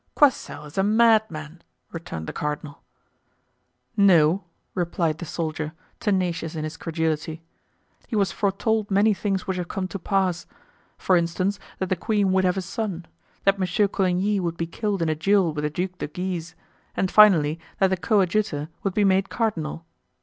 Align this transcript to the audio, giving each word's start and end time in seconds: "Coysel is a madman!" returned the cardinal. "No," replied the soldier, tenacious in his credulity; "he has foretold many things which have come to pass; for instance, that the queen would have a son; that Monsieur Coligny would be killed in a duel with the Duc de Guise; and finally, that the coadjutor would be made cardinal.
"Coysel 0.15 0.65
is 0.65 0.79
a 0.79 0.83
madman!" 0.83 1.61
returned 1.91 2.25
the 2.25 2.33
cardinal. 2.33 2.81
"No," 3.95 4.45
replied 4.73 5.19
the 5.19 5.25
soldier, 5.25 5.73
tenacious 5.99 6.55
in 6.55 6.63
his 6.63 6.75
credulity; 6.75 7.43
"he 8.07 8.17
has 8.17 8.31
foretold 8.31 8.89
many 8.89 9.13
things 9.13 9.45
which 9.45 9.57
have 9.57 9.67
come 9.67 9.87
to 9.89 9.99
pass; 9.99 10.47
for 10.97 11.15
instance, 11.15 11.59
that 11.77 11.89
the 11.89 11.95
queen 11.95 12.31
would 12.31 12.45
have 12.45 12.57
a 12.57 12.63
son; 12.63 13.05
that 13.43 13.59
Monsieur 13.59 13.87
Coligny 13.87 14.39
would 14.39 14.57
be 14.57 14.65
killed 14.65 15.03
in 15.03 15.09
a 15.09 15.13
duel 15.13 15.53
with 15.53 15.63
the 15.65 15.69
Duc 15.69 15.99
de 15.99 16.07
Guise; 16.07 16.55
and 16.97 17.11
finally, 17.11 17.59
that 17.77 17.89
the 17.91 17.95
coadjutor 17.97 18.69
would 18.81 18.95
be 18.95 19.05
made 19.05 19.29
cardinal. 19.29 19.85